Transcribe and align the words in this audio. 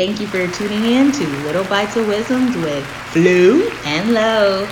Thank 0.00 0.18
you 0.18 0.28
for 0.28 0.48
tuning 0.48 0.82
in 0.82 1.12
to 1.12 1.26
Little 1.44 1.64
Bites 1.64 1.94
of 1.94 2.08
Wisdoms 2.08 2.56
with 2.56 2.86
Flo 3.12 3.68
and 3.84 4.14
Low. 4.14 4.66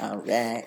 All 0.00 0.16
right. 0.16 0.64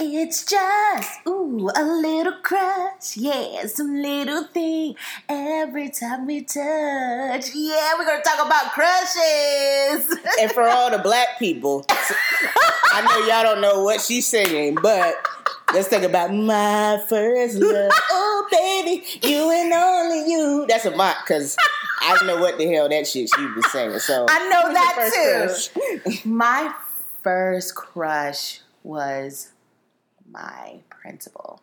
It's 0.00 0.44
just, 0.44 1.24
ooh, 1.28 1.70
a 1.76 1.84
little 1.84 2.32
crush. 2.42 3.16
Yeah, 3.16 3.66
some 3.66 4.02
little 4.02 4.48
thing 4.48 4.96
every 5.28 5.90
time 5.90 6.26
we 6.26 6.40
touch. 6.40 7.54
Yeah, 7.54 7.92
we're 7.96 8.04
going 8.04 8.20
to 8.20 8.28
talk 8.28 8.44
about 8.44 8.72
crushes. 8.72 10.18
And 10.40 10.50
for 10.50 10.64
all 10.64 10.90
the 10.90 10.98
black 10.98 11.38
people, 11.38 11.86
I 11.88 13.00
know 13.02 13.32
y'all 13.32 13.44
don't 13.44 13.60
know 13.60 13.84
what 13.84 14.00
she's 14.00 14.26
singing, 14.26 14.74
but 14.82 15.14
let's 15.72 15.88
talk 15.88 16.02
about 16.02 16.34
my 16.34 17.00
first 17.08 17.58
love. 17.58 17.92
Oh, 18.10 18.48
baby, 18.50 19.04
you 19.22 19.50
and 19.52 19.72
only 19.72 20.32
you. 20.32 20.66
That's 20.68 20.84
a 20.84 20.96
mock 20.96 21.18
because 21.24 21.56
I 22.00 22.14
don't 22.16 22.26
know 22.26 22.40
what 22.40 22.58
the 22.58 22.66
hell 22.66 22.88
that 22.88 23.06
shit 23.06 23.28
she 23.34 23.46
was 23.46 23.70
saying. 23.70 23.98
So 24.00 24.26
I 24.28 24.48
know 24.48 24.72
that 24.72 24.94
first 24.96 25.74
too. 25.74 26.00
crush? 26.00 26.24
My 26.24 26.74
first 27.22 27.74
crush 27.74 28.60
was 28.82 29.52
my 30.30 30.80
principal. 30.88 31.60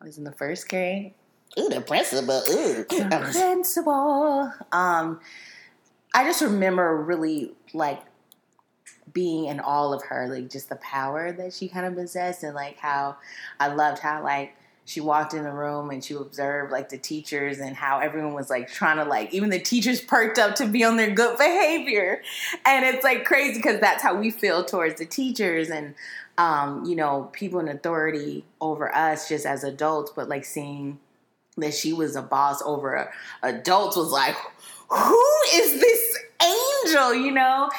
I 0.00 0.06
was 0.06 0.18
in 0.18 0.24
the 0.24 0.32
first 0.32 0.68
grade. 0.68 1.14
Ooh, 1.58 1.68
the 1.68 1.80
principal. 1.80 2.42
Ooh. 2.48 2.84
The 2.84 3.30
principal. 3.32 4.52
Um, 4.72 5.20
I 6.14 6.24
just 6.24 6.42
remember 6.42 6.96
really 6.96 7.52
like 7.74 8.02
being 9.12 9.46
in 9.46 9.60
all 9.60 9.92
of 9.92 10.02
her, 10.04 10.28
like 10.28 10.50
just 10.50 10.68
the 10.68 10.76
power 10.76 11.32
that 11.32 11.52
she 11.52 11.68
kind 11.68 11.86
of 11.86 11.94
possessed, 11.94 12.42
and 12.42 12.54
like 12.54 12.78
how 12.78 13.16
I 13.58 13.68
loved 13.68 13.98
how 13.98 14.22
like 14.22 14.56
she 14.90 15.00
walked 15.00 15.34
in 15.34 15.44
the 15.44 15.52
room 15.52 15.90
and 15.90 16.02
she 16.02 16.14
observed 16.14 16.72
like 16.72 16.88
the 16.88 16.98
teachers 16.98 17.60
and 17.60 17.76
how 17.76 18.00
everyone 18.00 18.34
was 18.34 18.50
like 18.50 18.68
trying 18.68 18.96
to 18.96 19.04
like 19.04 19.32
even 19.32 19.48
the 19.48 19.60
teachers 19.60 20.00
perked 20.00 20.36
up 20.36 20.56
to 20.56 20.66
be 20.66 20.82
on 20.82 20.96
their 20.96 21.12
good 21.12 21.38
behavior, 21.38 22.20
and 22.66 22.84
it's 22.84 23.04
like 23.04 23.24
crazy 23.24 23.58
because 23.58 23.80
that's 23.80 24.02
how 24.02 24.16
we 24.16 24.32
feel 24.32 24.64
towards 24.64 24.98
the 24.98 25.06
teachers 25.06 25.70
and 25.70 25.94
um, 26.38 26.84
you 26.84 26.96
know 26.96 27.30
people 27.32 27.60
in 27.60 27.68
authority 27.68 28.44
over 28.60 28.92
us 28.92 29.28
just 29.28 29.46
as 29.46 29.62
adults, 29.62 30.10
but 30.16 30.28
like 30.28 30.44
seeing 30.44 30.98
that 31.56 31.72
she 31.72 31.92
was 31.92 32.16
a 32.16 32.22
boss 32.22 32.60
over 32.62 33.12
adults 33.44 33.96
was 33.96 34.10
like, 34.10 34.34
who 34.88 35.26
is 35.54 35.80
this 35.80 36.18
angel, 36.42 37.14
you 37.14 37.30
know? 37.30 37.70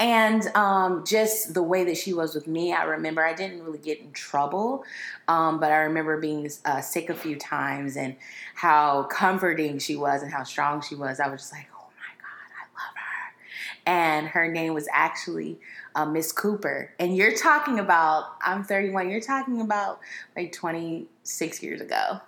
And 0.00 0.46
um, 0.56 1.04
just 1.06 1.52
the 1.52 1.62
way 1.62 1.84
that 1.84 1.96
she 1.98 2.14
was 2.14 2.34
with 2.34 2.46
me, 2.46 2.72
I 2.72 2.84
remember 2.84 3.22
I 3.22 3.34
didn't 3.34 3.62
really 3.62 3.78
get 3.78 4.00
in 4.00 4.12
trouble, 4.12 4.82
um, 5.28 5.60
but 5.60 5.70
I 5.70 5.76
remember 5.80 6.18
being 6.18 6.50
uh, 6.64 6.80
sick 6.80 7.10
a 7.10 7.14
few 7.14 7.36
times 7.36 7.98
and 7.98 8.16
how 8.54 9.02
comforting 9.04 9.78
she 9.78 9.96
was 9.96 10.22
and 10.22 10.32
how 10.32 10.42
strong 10.42 10.80
she 10.80 10.94
was. 10.94 11.20
I 11.20 11.28
was 11.28 11.42
just 11.42 11.52
like, 11.52 11.68
oh 11.74 11.84
my 11.98 12.14
God, 12.16 12.50
I 12.56 12.64
love 12.80 12.96
her. 12.96 13.90
And 13.92 14.28
her 14.28 14.50
name 14.50 14.72
was 14.72 14.88
actually 14.90 15.60
uh, 15.94 16.06
Miss 16.06 16.32
Cooper. 16.32 16.94
And 16.98 17.14
you're 17.14 17.36
talking 17.36 17.78
about, 17.78 18.24
I'm 18.40 18.64
31, 18.64 19.10
you're 19.10 19.20
talking 19.20 19.60
about 19.60 20.00
like 20.34 20.50
26 20.52 21.62
years 21.62 21.82
ago. 21.82 22.22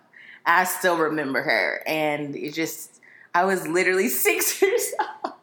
I 0.45 0.65
still 0.65 0.99
remember 0.99 1.41
her, 1.43 1.83
and 1.87 2.35
it 2.35 2.53
just 2.53 3.01
I 3.35 3.45
was 3.45 3.67
literally 3.67 4.09
six 4.11 4.61
years 4.61 4.93
old. 5.25 5.35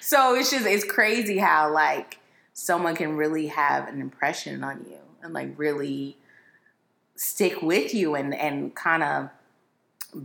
So 0.00 0.34
it's 0.34 0.50
just 0.50 0.66
it's 0.66 0.84
crazy 0.84 1.38
how 1.38 1.72
like 1.72 2.18
someone 2.52 2.94
can 2.96 3.16
really 3.16 3.48
have 3.48 3.88
an 3.88 4.00
impression 4.00 4.62
on 4.64 4.84
you 4.88 4.98
and 5.22 5.32
like 5.32 5.52
really 5.56 6.16
stick 7.16 7.62
with 7.62 7.94
you 7.94 8.14
and 8.14 8.34
and 8.34 8.74
kind 8.74 9.02
of 9.02 9.30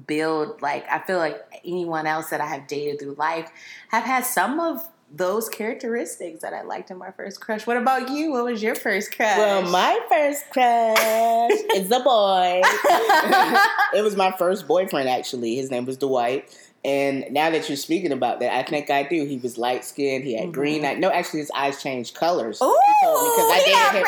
build 0.07 0.61
like 0.61 0.87
I 0.89 0.99
feel 0.99 1.17
like 1.17 1.61
anyone 1.63 2.07
else 2.07 2.29
that 2.29 2.41
I 2.41 2.47
have 2.47 2.67
dated 2.67 2.99
through 2.99 3.15
life 3.15 3.51
have 3.89 4.03
had 4.03 4.25
some 4.25 4.59
of 4.59 4.87
those 5.11 5.47
characteristics 5.47 6.41
that 6.41 6.53
I 6.53 6.63
liked 6.63 6.91
in 6.91 6.97
my 6.97 7.11
first 7.11 7.39
crush. 7.39 7.65
What 7.67 7.77
about 7.77 8.09
you? 8.09 8.31
What 8.31 8.45
was 8.45 8.61
your 8.61 8.75
first 8.75 9.15
crush? 9.15 9.37
Well, 9.37 9.61
my 9.69 9.99
first 10.09 10.49
crush 10.51 11.51
is 11.75 11.91
a 11.91 11.99
boy. 11.99 12.61
it 13.97 14.03
was 14.03 14.15
my 14.15 14.31
first 14.37 14.67
boyfriend, 14.67 15.07
actually. 15.07 15.55
His 15.55 15.71
name 15.71 15.85
was 15.85 15.97
Dwight. 15.97 16.49
And 16.85 17.25
now 17.31 17.49
that 17.49 17.67
you're 17.67 17.75
speaking 17.77 18.11
about 18.11 18.39
that, 18.41 18.53
I 18.53 18.61
think 18.63 18.89
I 18.91 19.03
do. 19.03 19.25
He 19.25 19.37
was 19.37 19.57
light 19.57 19.83
skinned. 19.83 20.23
He 20.23 20.35
had 20.37 20.53
green 20.53 20.85
eyes. 20.85 20.99
No, 20.99 21.09
actually, 21.09 21.39
his 21.39 21.51
eyes 21.55 21.81
changed 21.81 22.13
colors. 22.13 22.61
Ooh, 22.61 22.67
because 22.67 23.51
I 23.51 23.63
yeah, 23.67 23.91
dated 23.91 24.01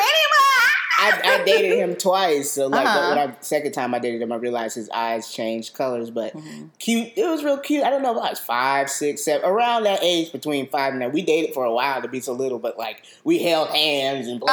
I. 1.00 1.20
I 1.24 1.44
dated 1.44 1.78
him 1.78 1.94
twice. 1.94 2.50
So 2.50 2.66
like, 2.66 2.84
Uh-huh. 2.84 3.00
but 3.10 3.16
when 3.16 3.28
I 3.30 3.36
second 3.40 3.70
time 3.72 3.94
I 3.94 3.98
dated 4.00 4.20
him, 4.20 4.32
I 4.32 4.36
realized 4.36 4.74
his 4.74 4.90
eyes 4.90 5.32
changed 5.32 5.74
colors. 5.74 6.10
But 6.10 6.34
Mhm. 6.36 6.70
cute. 6.80 7.12
It 7.16 7.24
was 7.24 7.44
real 7.44 7.58
cute. 7.58 7.84
I 7.84 7.90
don't 7.90 8.02
know 8.02 8.10
if 8.16 8.22
I 8.24 8.30
was 8.30 8.40
five, 8.40 8.90
six, 8.90 9.22
seven, 9.24 9.48
around 9.48 9.84
that 9.84 10.00
age 10.02 10.32
between 10.32 10.68
five 10.68 10.90
and 10.92 11.00
nine. 11.00 11.12
We 11.12 11.22
dated 11.22 11.54
for 11.54 11.64
a 11.64 11.72
while 11.72 12.02
to 12.02 12.08
be 12.08 12.20
so 12.20 12.32
little, 12.32 12.58
but 12.58 12.78
like 12.78 13.02
we 13.24 13.38
held 13.42 13.68
hands 13.70 14.26
and 14.26 14.40
played. 14.40 14.50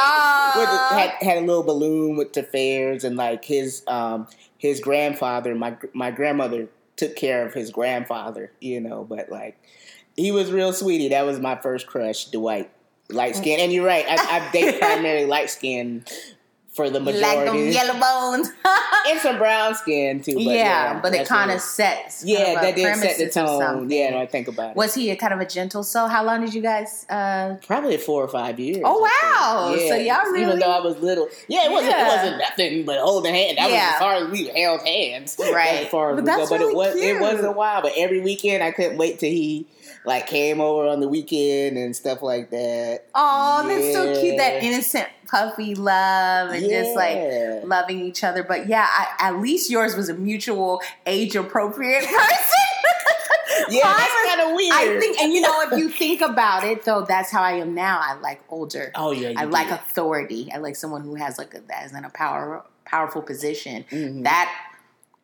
with 0.56 0.68
the, 0.68 0.76
Aw. 0.76 0.98
had, 0.98 1.10
had 1.28 1.38
a 1.38 1.40
little 1.40 1.64
balloon 1.64 2.16
with 2.16 2.32
the 2.32 2.42
fairs 2.44 3.02
and 3.04 3.16
like 3.16 3.44
his 3.44 3.82
um 3.88 4.28
his 4.58 4.80
grandfather 4.80 5.54
my 5.54 5.76
my 5.92 6.10
grandmother 6.12 6.68
took 6.96 7.14
care 7.16 7.46
of 7.46 7.54
his 7.54 7.70
grandfather 7.70 8.50
you 8.60 8.80
know 8.80 9.04
but 9.04 9.30
like 9.30 9.58
he 10.16 10.32
was 10.32 10.50
real 10.50 10.72
sweetie. 10.72 11.08
That 11.08 11.26
was 11.26 11.38
my 11.38 11.56
first 11.56 11.86
crush 11.86 12.26
dwight. 12.26 12.70
Light 13.08 13.36
skin. 13.36 13.60
And 13.60 13.72
you're 13.72 13.86
right 13.86 14.04
i, 14.08 14.16
I 14.16 14.50
date 14.50 14.80
primarily 14.80 15.26
light 15.26 15.48
skin 15.48 16.04
for 16.76 16.90
the 16.90 17.00
majority. 17.00 17.26
like 17.26 17.44
them 17.46 17.68
yellow 17.70 17.98
bones. 17.98 18.52
and 19.08 19.18
some 19.20 19.38
brown 19.38 19.74
skin 19.74 20.20
too 20.20 20.34
but 20.34 20.42
yeah, 20.42 21.00
but 21.00 21.14
it 21.14 21.26
kind 21.26 21.50
of 21.50 21.60
sets. 21.60 22.20
kind 22.22 22.30
yeah 22.32 22.52
of 22.52 22.60
that 22.62 22.76
did 22.76 22.96
set 22.96 23.18
the 23.18 23.30
tone 23.30 23.88
yeah 23.90 24.10
no, 24.10 24.18
i 24.18 24.26
think 24.26 24.46
about 24.48 24.70
it 24.70 24.76
Was 24.76 24.94
he 24.94 25.10
a 25.10 25.16
kind 25.16 25.32
of 25.32 25.40
a 25.40 25.46
gentle 25.46 25.82
soul? 25.82 26.06
How 26.08 26.22
long 26.24 26.40
did 26.44 26.52
you 26.54 26.60
guys? 26.62 27.06
uh 27.08 27.56
Probably 27.66 27.96
four 27.96 28.22
or 28.22 28.28
five 28.28 28.58
years. 28.60 28.82
Oh, 28.84 28.98
wow. 29.00 29.74
So 29.76 29.94
y'all 29.96 30.24
really- 30.30 30.42
even 30.42 30.58
though 30.58 30.70
I 30.70 30.80
was 30.80 30.98
little, 30.98 31.28
yeah, 31.48 31.66
it 31.66 31.70
wasn't 31.72 31.92
Yeah. 31.92 32.04
it 32.04 32.16
wasn't 32.16 32.38
nothing 32.38 32.84
but 32.84 32.98
holding 33.00 33.34
hand. 33.34 33.58
That 33.58 33.70
Yeah. 33.70 33.86
was 33.86 33.92
as 33.94 33.98
far 34.00 34.14
as 34.16 34.30
we 34.30 34.46
held 34.60 34.80
hands, 34.86 35.36
Right. 35.38 35.84
As 35.84 35.88
far 35.88 36.10
as 36.10 36.16
But 36.16 36.24
we 36.24 36.30
go. 36.30 36.36
that's 36.38 36.50
But 36.50 36.60
it 36.60 36.74
was 36.74 36.96
it 36.96 37.20
was 37.20 37.40
a 37.42 37.52
while. 37.52 37.80
But 37.82 37.92
every 37.96 38.20
weekend, 38.20 38.62
I 38.62 38.70
couldn't 38.72 38.98
wait 38.98 39.18
till 39.18 39.30
he 39.30 39.66
like 40.06 40.26
came 40.28 40.60
over 40.60 40.86
on 40.86 41.00
the 41.00 41.08
weekend 41.08 41.76
and 41.76 41.94
stuff 41.94 42.22
like 42.22 42.50
that. 42.50 43.06
Oh, 43.14 43.64
that's 43.66 43.92
so 43.92 44.20
cute. 44.20 44.38
That 44.38 44.62
innocent 44.62 45.08
puppy 45.28 45.74
love 45.74 46.50
and 46.50 46.64
just 46.64 46.94
like 46.94 47.18
loving 47.64 48.00
each 48.00 48.22
other. 48.22 48.42
But 48.44 48.68
yeah, 48.68 48.86
I, 48.88 49.28
at 49.28 49.40
least 49.40 49.68
yours 49.68 49.96
was 49.96 50.08
a 50.08 50.14
mutual 50.14 50.80
age 51.04 51.34
appropriate 51.36 52.04
person. 52.04 52.62
Yeah, 53.68 53.84
Mine 53.84 53.96
that's 53.96 54.26
kind 54.28 54.40
of 54.50 54.54
weird. 54.54 54.72
I 54.74 55.00
think, 55.00 55.18
and 55.20 55.32
you 55.32 55.40
know, 55.40 55.62
if 55.62 55.78
you 55.78 55.88
think 55.88 56.20
about 56.20 56.62
it, 56.62 56.84
though, 56.84 57.04
that's 57.04 57.30
how 57.32 57.42
I 57.42 57.52
am 57.52 57.74
now. 57.74 57.98
I 58.00 58.14
like 58.20 58.40
older. 58.48 58.92
Oh 58.94 59.10
yeah, 59.10 59.32
I 59.36 59.44
like 59.44 59.70
authority. 59.70 60.50
I 60.54 60.58
like 60.58 60.76
someone 60.76 61.02
who 61.02 61.16
has 61.16 61.36
like 61.38 61.54
a, 61.54 61.60
that 61.62 61.86
is 61.86 61.92
in 61.92 62.04
a 62.04 62.10
power 62.10 62.64
powerful 62.84 63.22
position. 63.22 63.84
Mhm. 63.90 64.22
That 64.22 64.52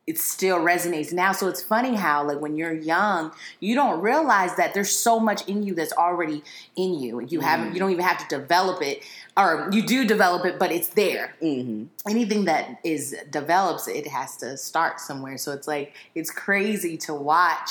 it 0.07 0.19
still 0.19 0.59
resonates 0.59 1.13
now. 1.13 1.31
So 1.33 1.47
it's 1.49 1.63
funny 1.63 1.95
how 1.95 2.25
like 2.27 2.41
when 2.41 2.57
you're 2.57 2.73
young, 2.75 3.33
you 3.61 3.75
don't 3.77 4.01
realize 4.01 4.57
that 4.57 4.75
there's 4.75 4.91
so 4.91 5.21
much 5.21 5.47
in 5.49 5.63
you 5.63 5.75
that's 5.75 5.93
already 5.93 6.43
in 6.75 6.95
you. 6.99 7.21
You 7.21 7.41
haven't 7.41 7.73
you 7.73 7.79
don't 7.79 7.93
even 7.93 8.05
have 8.05 8.19
to 8.19 8.39
develop 8.39 8.83
it. 8.83 9.03
Or 9.37 9.69
you 9.73 9.87
do 9.87 10.05
develop 10.05 10.45
it, 10.45 10.59
but 10.59 10.73
it's 10.73 10.89
there. 10.89 11.35
Mhm. 11.41 11.87
Anything 12.09 12.47
that 12.47 12.81
is 12.83 13.15
develops, 13.31 13.87
it 13.87 14.09
has 14.09 14.37
to 14.39 14.57
start 14.57 15.01
somewhere. 15.01 15.39
So 15.39 15.53
it's 15.53 15.69
like 15.69 15.95
it's 16.17 16.31
crazy 16.31 16.97
to 16.99 17.15
watch 17.15 17.71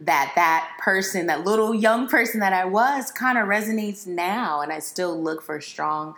that 0.00 0.32
that 0.36 0.70
person, 0.80 1.26
that 1.28 1.44
little 1.44 1.74
young 1.74 2.08
person 2.08 2.40
that 2.40 2.52
I 2.52 2.66
was, 2.66 3.10
kind 3.10 3.38
of 3.38 3.48
resonates 3.48 4.06
now, 4.06 4.60
and 4.60 4.70
I 4.70 4.80
still 4.80 5.18
look 5.20 5.40
for 5.42 5.60
strong 5.62 6.14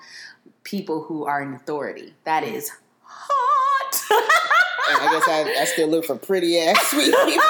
people 0.65 1.05
who 1.05 1.25
are 1.25 1.41
in 1.41 1.55
authority. 1.55 2.15
That 2.25 2.43
is 2.43 2.73
hot. 3.05 4.03
I 4.89 5.13
guess 5.13 5.29
I, 5.29 5.63
I 5.63 5.65
still 5.65 5.89
look 5.89 6.05
for 6.05 6.17
pretty 6.17 6.59
ass 6.59 6.81
sweet 6.91 7.15
people. 7.25 7.45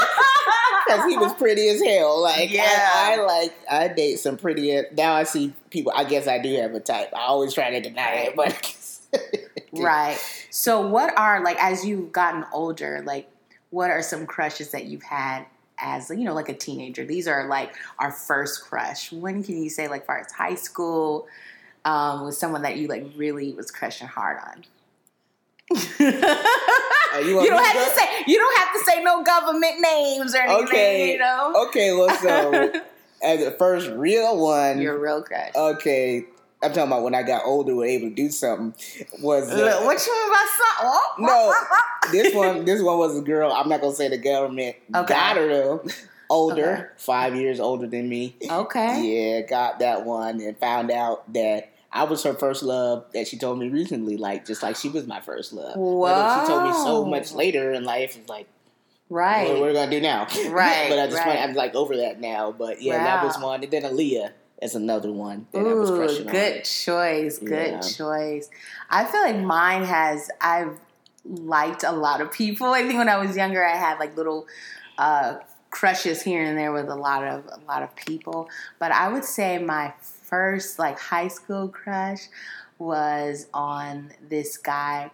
Because 0.86 1.04
he 1.10 1.16
was 1.16 1.32
pretty 1.34 1.68
as 1.68 1.82
hell. 1.82 2.22
Like 2.22 2.52
Yeah. 2.52 2.62
I, 2.64 3.16
I 3.18 3.24
like 3.24 3.54
I 3.70 3.88
date 3.88 4.16
some 4.20 4.36
pretty. 4.36 4.82
Now 4.96 5.14
I 5.14 5.24
see 5.24 5.52
people. 5.70 5.92
I 5.94 6.04
guess 6.04 6.26
I 6.28 6.38
do 6.38 6.54
have 6.56 6.74
a 6.74 6.80
type. 6.80 7.10
I 7.14 7.22
always 7.26 7.52
try 7.52 7.70
to 7.70 7.80
deny 7.80 8.28
it, 8.28 8.36
but 8.36 8.76
right. 9.72 10.18
So, 10.50 10.86
what 10.86 11.16
are 11.18 11.42
like 11.42 11.56
as 11.60 11.84
you've 11.84 12.12
gotten 12.12 12.44
older? 12.52 13.02
Like, 13.04 13.28
what 13.70 13.90
are 13.90 14.02
some 14.02 14.26
crushes 14.26 14.70
that 14.70 14.86
you've 14.86 15.02
had 15.02 15.44
as 15.78 16.08
you 16.10 16.24
know, 16.24 16.34
like 16.34 16.48
a 16.48 16.54
teenager? 16.54 17.04
These 17.04 17.28
are 17.28 17.48
like 17.48 17.74
our 17.98 18.12
first 18.12 18.62
crush. 18.62 19.12
When 19.12 19.42
can 19.42 19.62
you 19.62 19.70
say, 19.70 19.88
like, 19.88 20.06
far 20.06 20.20
as 20.20 20.32
high 20.32 20.54
school, 20.54 21.26
um, 21.84 22.24
with 22.24 22.34
someone 22.34 22.62
that 22.62 22.76
you 22.76 22.88
like 22.88 23.06
really 23.16 23.52
was 23.52 23.70
crushing 23.70 24.08
hard 24.08 24.38
on? 24.38 24.64
You 27.20 27.40
you, 27.42 27.48
don't 27.50 27.64
have 27.64 27.74
to 27.74 27.90
to 27.90 27.96
say 28.00 28.08
you 28.26 28.38
don't 28.38 28.58
have 28.58 28.72
to 28.74 28.78
say 28.90 29.02
no 29.02 29.22
government 29.22 29.80
names 29.80 30.34
or 30.34 30.38
anything. 30.38 30.64
Okay. 30.68 31.12
You 31.12 31.18
know, 31.18 31.66
Okay, 31.68 31.92
well, 31.92 32.10
so 32.16 32.72
as 33.22 33.44
the 33.44 33.50
first 33.52 33.88
real 33.90 34.38
one, 34.38 34.80
your 34.80 34.98
real 34.98 35.22
crush. 35.22 35.52
okay, 35.54 36.24
I'm 36.62 36.72
talking 36.72 36.90
about 36.90 37.02
when 37.02 37.14
I 37.14 37.22
got 37.22 37.42
older, 37.44 37.74
were 37.74 37.84
able 37.86 38.08
to 38.08 38.14
do 38.14 38.30
something. 38.30 38.74
Was 39.22 39.50
uh, 39.50 39.54
Look, 39.56 39.84
what 39.84 40.06
you 40.06 40.12
mean 40.12 40.30
by 40.32 40.46
something? 40.58 41.26
No. 41.26 41.54
this 42.12 42.34
one? 42.34 42.64
This 42.64 42.82
one 42.82 42.98
was 42.98 43.18
a 43.18 43.22
girl. 43.22 43.52
I'm 43.52 43.68
not 43.68 43.80
gonna 43.80 43.94
say 43.94 44.08
the 44.08 44.18
government 44.18 44.76
Okay. 44.94 45.14
got 45.14 45.36
her 45.36 45.48
though, 45.48 45.84
older, 46.30 46.72
Okay. 46.72 46.84
five 46.96 47.36
years 47.36 47.60
older 47.60 47.86
than 47.86 48.08
me. 48.08 48.36
Okay. 48.50 49.02
Yeah, 49.36 49.40
got 49.46 49.78
that 49.80 50.04
one 50.04 50.40
and 50.40 50.56
found 50.58 50.90
out 50.90 51.32
that 51.34 51.70
I 51.96 52.04
was 52.04 52.22
her 52.24 52.34
first 52.34 52.62
love 52.62 53.06
that 53.14 53.26
she 53.26 53.38
told 53.38 53.58
me 53.58 53.68
recently, 53.68 54.16
like 54.16 54.46
just 54.46 54.62
like 54.62 54.76
she 54.76 54.88
was 54.88 55.06
my 55.06 55.20
first 55.20 55.52
love. 55.52 55.74
Then 55.74 56.28
she 56.28 56.46
told 56.46 56.62
me 56.62 56.72
so 56.72 57.04
much 57.04 57.32
later 57.32 57.72
in 57.72 57.84
life, 57.84 58.16
it's 58.16 58.28
like, 58.28 58.46
Right. 59.08 59.48
what, 59.48 59.60
what 59.60 59.64
are 59.66 59.68
we 59.68 59.74
gonna 59.74 59.90
do 59.90 60.00
now? 60.00 60.26
Right, 60.50 60.88
but 60.90 60.98
I 60.98 61.06
just 61.06 61.24
right. 61.24 61.38
I'm 61.38 61.54
like 61.54 61.74
over 61.74 61.96
that 61.98 62.20
now. 62.20 62.52
But 62.52 62.82
yeah, 62.82 63.02
that 63.04 63.24
was 63.24 63.38
one. 63.38 63.62
And 63.62 63.72
then 63.72 63.82
Aaliyah 63.82 64.32
is 64.60 64.74
another 64.74 65.12
one 65.12 65.46
that 65.52 65.66
I 65.66 65.74
was 65.74 65.90
Ooh, 65.90 65.96
crushing 65.96 66.26
good 66.26 66.56
on. 66.58 66.62
choice. 66.64 67.38
Good 67.38 67.72
Yeah. 67.72 67.80
choice. 67.80 68.50
I 68.90 69.04
feel 69.04 69.22
like 69.22 69.38
mine 69.38 69.84
has. 69.84 70.28
I've 70.40 70.78
liked 71.24 71.82
a 71.84 71.92
lot 71.92 72.20
of 72.20 72.32
people. 72.32 72.68
I 72.68 72.82
think 72.82 72.98
when 72.98 73.08
I 73.08 73.16
was 73.16 73.36
younger, 73.36 73.64
I 73.64 73.76
had 73.76 73.98
like 73.98 74.16
little 74.16 74.46
uh, 74.98 75.36
crushes 75.70 76.22
here 76.22 76.42
and 76.42 76.58
there 76.58 76.72
with 76.72 76.88
a 76.88 76.94
lot 76.94 77.24
of 77.24 77.44
a 77.46 77.60
lot 77.66 77.82
of 77.82 77.94
people. 77.96 78.48
But 78.78 78.92
I 78.92 79.08
would 79.08 79.24
say 79.24 79.58
my 79.58 79.92
first 80.26 80.78
like 80.78 80.98
high 80.98 81.28
school 81.28 81.68
crush 81.68 82.28
was 82.78 83.46
on 83.54 84.12
this 84.28 84.56
guy 84.58 85.10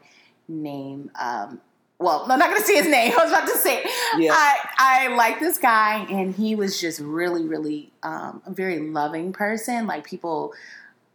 named. 0.48 1.10
Um, 1.20 1.60
well, 1.98 2.26
I'm 2.28 2.38
not 2.38 2.50
gonna 2.50 2.64
say 2.64 2.76
his 2.76 2.88
name. 2.88 3.12
I 3.18 3.22
was 3.22 3.32
about 3.32 3.48
to 3.48 3.56
say. 3.58 3.84
Yeah. 4.18 4.32
I 4.32 4.58
I 4.78 5.16
like 5.16 5.38
this 5.38 5.58
guy, 5.58 6.04
and 6.10 6.34
he 6.34 6.54
was 6.54 6.80
just 6.80 7.00
really, 7.00 7.44
really 7.46 7.92
um, 8.02 8.42
a 8.46 8.50
very 8.50 8.80
loving 8.80 9.32
person. 9.32 9.86
Like 9.86 10.04
people 10.04 10.52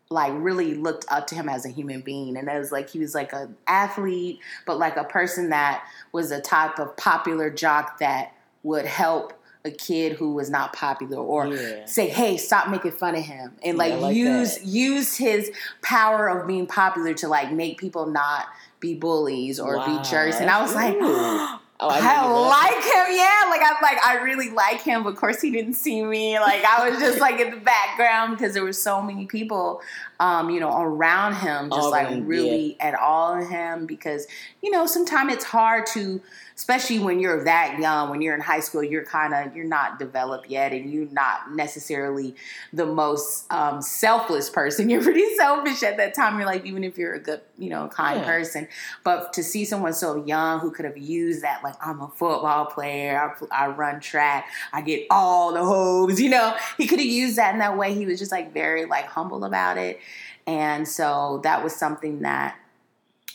like 0.09 0.31
really 0.35 0.73
looked 0.73 1.05
up 1.09 1.27
to 1.27 1.35
him 1.35 1.49
as 1.49 1.65
a 1.65 1.69
human 1.69 1.99
being 1.99 2.37
and 2.37 2.47
it 2.47 2.57
was 2.57 2.71
like 2.71 2.89
he 2.89 2.97
was 2.97 3.13
like 3.13 3.33
an 3.33 3.57
athlete 3.67 4.39
but 4.65 4.77
like 4.77 4.95
a 4.95 5.03
person 5.03 5.49
that 5.49 5.83
was 6.13 6.31
a 6.31 6.39
type 6.39 6.79
of 6.79 6.95
popular 6.95 7.49
jock 7.49 7.99
that 7.99 8.31
would 8.63 8.85
help 8.85 9.33
a 9.67 9.71
kid 9.71 10.13
who 10.13 10.33
was 10.33 10.49
not 10.49 10.73
popular 10.73 11.17
or 11.17 11.47
Yeah. 11.47 11.85
say 11.85 12.07
hey 12.09 12.37
stop 12.37 12.69
making 12.69 12.93
fun 12.93 13.13
of 13.15 13.23
him 13.23 13.51
and 13.63 13.77
Yeah, 13.77 13.83
like, 13.83 13.93
I 13.93 13.95
like 13.97 14.15
use 14.15 14.55
that. 14.57 14.65
use 14.65 15.15
his 15.17 15.51
power 15.83 16.27
of 16.29 16.47
being 16.47 16.65
popular 16.65 17.13
to 17.15 17.27
like 17.27 17.51
make 17.51 17.77
people 17.77 18.07
not 18.07 18.45
be 18.79 18.95
bullies 18.95 19.59
or 19.59 19.77
Wow, 19.77 19.85
be 20.03 20.09
jerks 20.09 20.37
and 20.39 20.49
i 20.49 20.61
was 20.61 20.73
like 20.73 20.95
Oh, 21.79 21.89
I, 21.89 22.01
that. 22.01 22.27
like 22.27 22.83
him, 22.83 23.15
yeah. 23.15 23.49
Like 23.51 23.61
I'm 23.63 23.75
like 23.83 24.03
I 24.03 24.23
really 24.23 24.49
like 24.49 24.81
him, 24.81 25.03
but 25.03 25.09
of 25.09 25.15
course 25.17 25.39
he 25.41 25.51
didn't 25.51 25.75
see 25.75 26.03
me. 26.03 26.39
Like 26.39 26.65
I 26.65 26.89
was 26.89 26.97
just 26.99 27.19
like 27.19 27.39
in 27.39 27.51
the 27.51 27.57
background 27.57 28.35
because 28.35 28.55
there 28.55 28.63
were 28.63 28.73
so 28.73 28.99
many 28.99 29.27
people, 29.27 29.81
um, 30.19 30.49
you 30.49 30.59
know, 30.59 30.75
around 30.81 31.35
him, 31.35 31.69
just 31.69 31.91
like 31.91 32.07
really 32.23 32.77
at 32.79 32.95
all 32.95 33.39
of 33.39 33.47
him. 33.47 33.85
Because 33.85 34.25
you 34.63 34.71
know, 34.71 34.87
sometimes 34.87 35.31
it's 35.33 35.45
hard 35.45 35.85
to, 35.93 36.19
especially 36.57 36.97
when 36.97 37.19
you're 37.19 37.43
that 37.43 37.77
young, 37.79 38.09
when 38.09 38.19
you're 38.19 38.33
in 38.33 38.41
high 38.41 38.59
school, 38.59 38.83
you're 38.83 39.05
kind 39.05 39.31
of 39.31 39.55
you're 39.55 39.63
not 39.63 39.99
developed 39.99 40.49
yet, 40.49 40.73
and 40.73 40.91
you're 40.91 41.07
not 41.11 41.53
necessarily 41.53 42.35
the 42.73 42.85
most 42.85 43.45
um, 43.53 43.79
selfless 43.81 44.49
person. 44.49 44.89
You're 44.97 45.03
pretty 45.03 45.35
selfish 45.35 45.83
at 45.83 45.97
that 45.97 46.15
time. 46.15 46.37
You're 46.37 46.47
like, 46.47 46.65
even 46.65 46.83
if 46.83 46.97
you're 46.97 47.13
a 47.13 47.19
good, 47.19 47.41
you 47.59 47.69
know, 47.69 47.87
kind 47.89 48.19
Yeah. 48.19 48.25
person, 48.25 48.67
but 49.03 49.33
to 49.33 49.43
see 49.43 49.65
someone 49.65 49.93
so 49.93 50.25
young 50.25 50.59
who 50.59 50.71
could 50.71 50.85
have 50.85 50.97
used 50.97 51.43
that, 51.43 51.63
like 51.63 51.75
I'm 51.85 52.01
a 52.01 52.07
football 52.07 52.65
player, 52.65 53.35
I, 53.51 53.65
I 53.65 53.67
run 53.67 53.99
track, 53.99 54.47
I 54.73 54.81
get 54.81 55.05
all 55.11 55.53
the 55.53 55.63
hopes, 55.63 56.19
you 56.25 56.29
know, 56.29 56.55
he 56.77 56.87
could 56.87 56.99
have 56.99 57.07
used 57.07 57.35
that 57.35 57.53
in 57.53 57.59
that 57.59 57.77
way. 57.77 57.93
He 57.93 58.05
was 58.07 58.17
just 58.17 58.31
like 58.31 58.51
very 58.53 58.85
like 58.85 59.05
humble 59.05 59.43
about 59.45 59.77
it, 59.77 59.99
and 60.47 60.87
so 60.87 61.39
that 61.43 61.63
was 61.63 61.75
something 61.75 62.21
that 62.21 62.57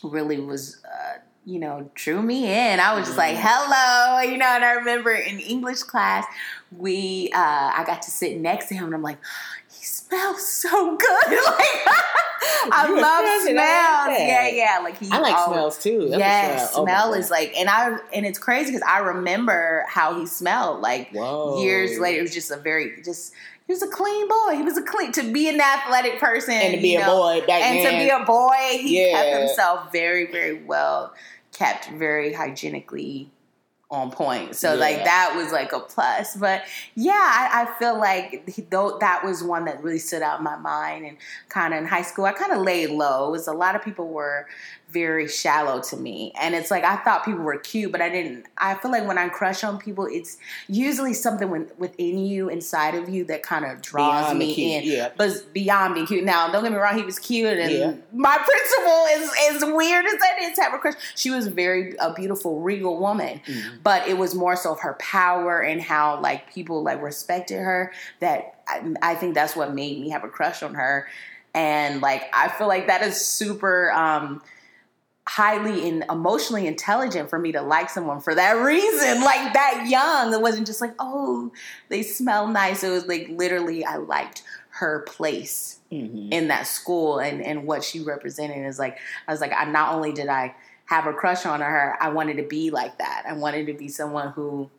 really 0.02 0.40
was. 0.40 0.82
You 1.44 1.58
know, 1.58 1.90
drew 1.94 2.22
me 2.22 2.44
in. 2.46 2.78
I 2.78 2.94
was 2.94 3.06
just 3.06 3.18
like, 3.18 3.36
hello, 3.36 4.20
you 4.30 4.38
know, 4.38 4.46
and 4.46 4.64
I 4.64 4.72
remember 4.74 5.10
in 5.12 5.40
English 5.40 5.82
class, 5.82 6.24
we, 6.76 7.30
uh, 7.34 7.38
I 7.38 7.82
got 7.84 8.02
to 8.02 8.10
sit 8.12 8.38
next 8.38 8.68
to 8.68 8.74
him 8.74 8.84
and 8.86 8.94
I'm 8.94 9.02
like, 9.02 9.18
he 9.68 9.84
smells 9.84 10.46
so 10.46 10.96
good. 10.96 11.10
like, 11.30 11.68
I 12.70 12.86
You 12.88 12.94
love 13.00 13.24
I 13.24 13.40
smells. 13.42 14.18
like 14.20 14.28
yeah, 14.28 14.48
yeah. 14.48 14.80
Like 14.84 14.98
he 14.98 15.10
I 15.10 15.18
like 15.18 15.34
always- 15.34 15.52
smells 15.56 15.82
too. 15.82 16.08
That's 16.10 16.20
Yes, 16.20 16.60
what's 16.60 16.74
up. 16.74 16.80
Oh, 16.80 16.84
smell 16.84 17.14
is 17.14 17.28
like, 17.30 17.52
and 17.56 17.68
I 17.68 17.96
and 18.14 18.24
it's 18.24 18.38
crazy 18.38 18.66
because 18.70 18.86
I 18.88 18.98
remember 18.98 19.84
how 19.88 20.20
he 20.20 20.26
smelled. 20.26 20.80
Like 20.80 21.10
Whoa. 21.10 21.60
years 21.60 21.98
later, 21.98 22.20
it 22.20 22.22
was 22.22 22.34
just 22.34 22.52
a 22.52 22.56
very 22.56 23.02
just. 23.02 23.32
He 23.72 23.74
was 23.74 23.82
a 23.82 23.88
clean 23.88 24.28
boy. 24.28 24.56
He 24.56 24.62
was 24.62 24.76
a 24.76 24.82
clean 24.82 25.12
to 25.12 25.32
be 25.32 25.48
an 25.48 25.58
athletic 25.58 26.20
person 26.20 26.52
and 26.52 26.74
to 26.74 26.80
be 26.82 26.94
a 26.94 27.00
know, 27.00 27.16
boy 27.16 27.40
back 27.46 27.62
and 27.62 27.78
then. 27.78 27.92
to 28.00 28.04
be 28.04 28.22
a 28.22 28.26
boy, 28.26 28.82
he 28.82 29.10
kept 29.10 29.38
himself 29.40 29.90
very, 29.90 30.30
very 30.30 30.62
well 30.62 31.14
kept, 31.54 31.88
very 31.92 32.34
hygienically 32.34 33.30
on 33.90 34.10
point. 34.10 34.56
So 34.56 34.74
Yeah. 34.74 34.80
like 34.80 35.04
that 35.04 35.32
was 35.36 35.52
like 35.52 35.72
a 35.72 35.80
plus. 35.80 36.36
But 36.36 36.64
yeah, 36.94 37.12
I, 37.14 37.62
I 37.62 37.78
feel 37.78 37.98
like 37.98 38.46
he- 38.46 38.60
though 38.68 38.98
that 39.00 39.24
was 39.24 39.42
one 39.42 39.64
that 39.64 39.82
really 39.82 39.98
stood 39.98 40.20
out 40.20 40.38
in 40.40 40.44
my 40.44 40.56
mind. 40.56 41.06
And 41.06 41.16
kind 41.48 41.72
of 41.72 41.78
in 41.80 41.86
high 41.86 42.02
school, 42.02 42.26
I 42.26 42.32
kind 42.32 42.52
of 42.52 42.60
laid 42.60 42.90
low. 42.90 43.28
It 43.28 43.30
was 43.30 43.48
a 43.48 43.52
lot 43.54 43.74
of 43.74 43.82
people 43.82 44.08
were 44.08 44.48
very 44.92 45.26
shallow 45.26 45.80
to 45.80 45.96
me, 45.96 46.32
and 46.40 46.54
it's 46.54 46.70
like 46.70 46.84
I 46.84 46.96
thought 46.96 47.24
people 47.24 47.40
were 47.42 47.56
cute, 47.58 47.90
but 47.90 48.00
I 48.02 48.08
didn't. 48.10 48.46
I 48.58 48.74
feel 48.74 48.90
like 48.90 49.06
when 49.06 49.18
I 49.18 49.28
crush 49.28 49.64
on 49.64 49.78
people, 49.78 50.06
it's 50.10 50.36
usually 50.68 51.14
something 51.14 51.48
when, 51.50 51.70
within 51.78 52.18
you, 52.18 52.48
inside 52.50 52.94
of 52.94 53.08
you, 53.08 53.24
that 53.24 53.42
kind 53.42 53.64
of 53.64 53.80
draws 53.82 54.24
Beyond 54.24 54.38
me 54.38 54.76
in 54.76 54.84
yeah. 54.84 55.10
but 55.16 55.30
beyond 55.52 55.94
being 55.94 56.06
cute. 56.06 56.24
Now, 56.24 56.50
don't 56.52 56.62
get 56.62 56.72
me 56.72 56.78
wrong, 56.78 56.96
he 56.96 57.04
was 57.04 57.18
cute, 57.18 57.58
and 57.58 57.72
Yeah. 57.72 57.94
my 58.12 58.36
principal 58.36 59.06
is 59.12 59.30
as 59.56 59.64
weird 59.74 60.04
as 60.04 60.12
that 60.20 60.36
is 60.42 60.56
to 60.56 60.62
have 60.62 60.74
a 60.74 60.78
crush. 60.78 60.94
She 61.14 61.30
was 61.30 61.46
very 61.48 61.94
a 61.98 62.12
beautiful, 62.12 62.60
regal 62.60 62.98
woman, 62.98 63.40
Mm-hmm. 63.46 63.76
but 63.82 64.06
it 64.08 64.18
was 64.18 64.34
more 64.34 64.56
so 64.56 64.72
of 64.72 64.80
her 64.80 64.94
power 65.00 65.60
and 65.60 65.80
how 65.80 66.20
like 66.20 66.52
people 66.52 66.82
like 66.82 67.00
respected 67.02 67.56
her. 67.58 67.92
That 68.20 68.56
I, 68.68 68.94
I 69.02 69.14
think 69.14 69.34
that's 69.34 69.56
what 69.56 69.74
made 69.74 70.00
me 70.00 70.10
have 70.10 70.24
a 70.24 70.28
crush 70.28 70.62
on 70.62 70.74
her, 70.74 71.08
and 71.54 72.00
like 72.02 72.24
I 72.32 72.48
feel 72.48 72.68
like 72.68 72.86
that 72.88 73.02
is 73.02 73.20
super. 73.24 73.90
um 73.92 74.42
highly 75.26 75.88
and 75.88 76.04
emotionally 76.10 76.66
intelligent 76.66 77.30
for 77.30 77.38
me 77.38 77.52
to 77.52 77.62
like 77.62 77.88
someone 77.88 78.20
for 78.20 78.34
that 78.34 78.52
reason. 78.52 79.22
Like 79.24 79.52
that 79.54 79.86
young 79.88 80.32
it 80.34 80.40
wasn't 80.40 80.66
just 80.66 80.80
like 80.80 80.94
oh 80.98 81.52
they 81.88 82.02
smell 82.02 82.48
nice. 82.48 82.82
It 82.82 82.90
was 82.90 83.06
like 83.06 83.28
literally 83.30 83.84
i 83.84 83.96
liked 83.96 84.42
her 84.70 85.00
place 85.06 85.78
Mhm. 85.92 86.32
in 86.32 86.48
that 86.48 86.66
school 86.66 87.18
and 87.18 87.40
and 87.44 87.66
what 87.66 87.84
she 87.84 88.00
represented. 88.00 88.66
Is 88.66 88.78
like 88.78 88.98
I 89.28 89.32
was 89.32 89.40
like 89.40 89.52
I 89.52 89.64
not 89.66 89.94
only 89.94 90.12
did 90.12 90.28
I 90.28 90.54
have 90.86 91.06
a 91.06 91.12
crush 91.12 91.46
on 91.46 91.60
her 91.60 91.96
I 92.00 92.08
wanted 92.08 92.38
to 92.38 92.42
be 92.44 92.70
like 92.70 92.98
that. 92.98 93.24
I 93.28 93.34
wanted 93.34 93.66
to 93.68 93.74
be 93.74 93.88
someone 93.88 94.28
who 94.32 94.70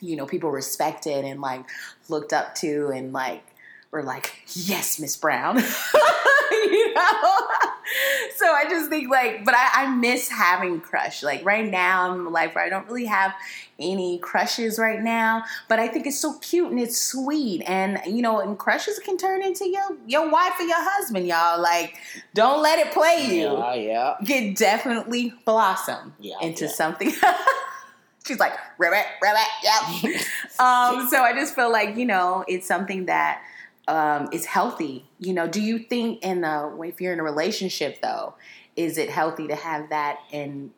you 0.00 0.14
know 0.16 0.26
people 0.26 0.50
respected 0.50 1.24
and 1.24 1.40
like 1.40 1.64
looked 2.08 2.32
up 2.32 2.54
to 2.56 2.88
and 2.94 3.12
like 3.12 3.42
were 3.90 4.02
like 4.02 4.32
yes 4.54 4.98
Miss 5.00 5.16
Brown. 5.16 5.60
You 6.52 6.94
know 6.94 7.38
I 8.64 8.70
just 8.70 8.88
think 8.88 9.10
like 9.10 9.44
but 9.44 9.54
I, 9.54 9.84
I 9.84 9.94
miss 9.94 10.28
having 10.28 10.80
crush. 10.80 11.22
Like 11.22 11.44
right 11.44 11.68
now 11.68 12.10
I'm 12.10 12.20
in 12.20 12.26
a 12.26 12.30
life 12.30 12.54
where 12.54 12.64
I 12.64 12.68
don't 12.68 12.86
really 12.86 13.06
have 13.06 13.34
any 13.78 14.18
crushes 14.18 14.78
right 14.78 15.00
now 15.00 15.42
but 15.68 15.80
I 15.80 15.88
think 15.88 16.06
it's 16.06 16.18
so 16.18 16.38
cute 16.38 16.70
and 16.70 16.78
it's 16.78 17.00
sweet. 17.00 17.62
And 17.62 18.00
you 18.06 18.22
know 18.22 18.40
and 18.40 18.58
crushes 18.58 18.98
can 18.98 19.16
turn 19.16 19.42
into 19.42 19.68
your 19.68 19.96
your 20.06 20.30
wife 20.30 20.52
or 20.58 20.64
your 20.64 20.78
husband 20.78 21.26
y'all. 21.26 21.60
Like 21.60 21.96
don't 22.34 22.62
let 22.62 22.78
it 22.78 22.92
play 22.92 23.26
you. 23.30 23.42
Yeah, 23.42 23.74
yeah. 23.74 24.14
can 24.26 24.54
definitely 24.54 25.34
blossom 25.44 26.14
Yeah, 26.20 26.36
into 26.40 26.66
yeah. 26.66 26.70
something. 26.70 27.12
She's 28.26 28.38
like 28.38 28.52
ribbit 28.78 29.04
ribbit 29.20 29.48
yep. 29.64 29.82
Um 30.60 31.08
so 31.08 31.22
I 31.22 31.32
just 31.34 31.54
feel 31.56 31.72
like 31.72 31.96
you 31.96 32.06
know 32.06 32.44
it's 32.46 32.68
something 32.68 33.06
that 33.06 33.42
um, 33.88 34.28
is 34.32 34.46
healthy. 34.46 35.06
You 35.18 35.34
know, 35.34 35.46
do 35.46 35.60
you 35.60 35.78
think 35.78 36.22
in 36.24 36.44
a 36.44 36.80
if 36.82 37.00
you're 37.00 37.12
in 37.12 37.20
a 37.20 37.24
relationship 37.24 38.00
though, 38.02 38.34
is 38.76 38.98
it 38.98 39.10
healthy 39.10 39.48
to 39.48 39.54
have 39.54 39.90
that 39.90 40.20
and 40.32 40.70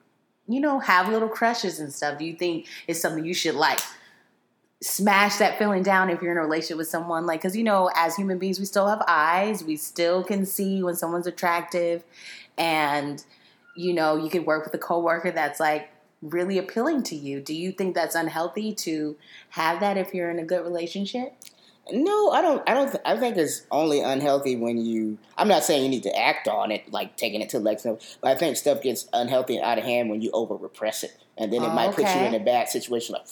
you 0.49 0.61
know 0.61 0.78
have 0.78 1.08
little 1.08 1.28
crushes 1.28 1.80
and 1.80 1.92
stuff? 1.92 2.18
Do 2.18 2.25
you 2.25 2.34
think 2.34 2.66
it's 2.87 3.00
something 3.00 3.25
you 3.25 3.34
should 3.34 3.54
like 3.54 3.80
smash 4.82 5.37
that 5.37 5.58
feeling 5.58 5.82
down 5.82 6.11
if 6.11 6.20
you're 6.20 6.32
in 6.32 6.38
a 6.38 6.42
relationship 6.42 6.78
with 6.78 6.88
someone? 6.88 7.26
Like, 7.26 7.40
because 7.40 7.56
you 7.56 7.64
know, 7.64 7.90
as 7.94 8.16
human 8.16 8.38
beings, 8.38 8.58
we 8.58 8.64
still 8.64 8.88
have 8.88 9.02
eyes. 9.06 9.62
We 9.62 9.76
still 9.76 10.25
can 10.25 10.46
see 10.46 10.82
when 10.82 10.96
someone's 10.96 11.26
attractive, 11.26 12.04
and 12.56 13.25
you 13.76 13.92
know, 13.92 14.16
you 14.16 14.30
could 14.30 14.46
work 14.46 14.64
with 14.64 14.75
a 14.75 14.78
coworker 14.78 15.30
that's 15.30 15.61
like 15.61 15.90
really 16.23 16.58
appealing 16.58 17.02
to 17.02 17.14
you. 17.14 17.40
Do 17.40 17.54
you 17.54 17.70
think 17.70 17.94
that's 17.94 18.14
unhealthy 18.14 18.73
to 18.76 19.16
have 19.50 19.80
that 19.80 19.99
if 19.99 20.14
you're 20.14 20.30
in 20.30 20.38
a 20.38 20.44
good 20.44 20.64
relationship? 20.64 21.34
No, 21.92 22.30
I 22.30 22.40
don't. 22.40 22.66
I 22.68 22.72
don't. 22.74 22.86
Th- 22.90 23.02
I 23.04 23.16
think 23.18 23.36
it's 23.36 23.62
only 23.70 24.00
unhealthy 24.00 24.56
when 24.56 24.78
you. 24.78 25.18
I'm 25.36 25.48
not 25.48 25.64
saying 25.64 25.82
you 25.82 25.88
need 25.90 26.02
to 26.04 26.18
act 26.18 26.48
on 26.48 26.70
it, 26.70 26.90
like 26.90 27.16
taking 27.16 27.42
it 27.42 27.50
to 27.50 27.58
the 27.58 27.64
next 27.64 27.84
level. 27.84 28.00
But 28.22 28.30
I 28.30 28.34
think 28.36 28.56
stuff 28.56 28.82
gets 28.82 29.06
unhealthy 29.12 29.56
and 29.56 29.64
out 29.64 29.76
of 29.78 29.84
hand 29.84 30.08
when 30.08 30.22
you 30.22 30.30
over 30.32 30.54
repress 30.54 31.02
it, 31.02 31.14
and 31.36 31.52
then 31.52 31.62
it 31.62 31.66
Oh, 31.68 31.74
might 31.74 31.94
put 31.94 32.04
you 32.04 32.20
in 32.22 32.34
a 32.34 32.40
bad 32.42 32.68
situation. 32.70 33.12
Like, 33.14 33.26